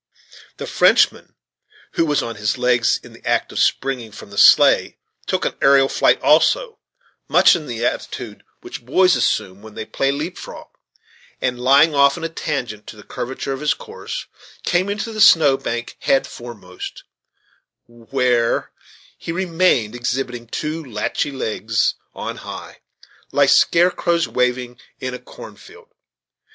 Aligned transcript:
The 0.57 0.65
Frenchman, 0.65 1.35
who 1.91 2.07
was 2.07 2.23
on 2.23 2.33
his 2.37 2.57
legs, 2.57 2.99
in 3.03 3.13
the 3.13 3.23
act 3.23 3.51
of 3.51 3.59
springing 3.59 4.11
from 4.11 4.31
the 4.31 4.37
sleigh, 4.39 4.97
took 5.27 5.45
an 5.45 5.53
aerial 5.61 5.87
flight 5.87 6.19
also, 6.23 6.79
much 7.27 7.55
in 7.55 7.67
the 7.67 7.85
attitude 7.85 8.43
which 8.61 8.83
boys 8.83 9.15
assume 9.15 9.61
when 9.61 9.75
they 9.75 9.85
play 9.85 10.11
leap 10.11 10.39
frog, 10.39 10.69
and, 11.39 11.57
flying 11.57 11.93
off 11.93 12.17
in 12.17 12.23
a 12.23 12.29
tangent 12.29 12.87
to 12.87 12.95
the 12.95 13.03
curvature 13.03 13.53
of 13.53 13.59
his 13.59 13.75
course, 13.75 14.25
came 14.63 14.89
into 14.89 15.11
the 15.13 15.21
snow 15.21 15.55
bank 15.55 15.97
head 15.99 16.25
foremost, 16.25 17.03
where 17.85 18.71
he 19.19 19.31
remained, 19.31 19.93
exhibiting 19.93 20.47
two 20.47 20.83
lathy 20.83 21.31
legs 21.31 21.93
on 22.15 22.37
high, 22.37 22.79
like 23.31 23.49
scarecrows 23.49 24.27
waving 24.27 24.79
in 24.99 25.13
a 25.13 25.19
corn 25.19 25.55
field. 25.55 25.93